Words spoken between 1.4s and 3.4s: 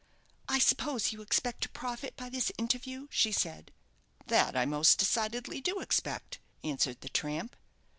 to profit by this interview?" she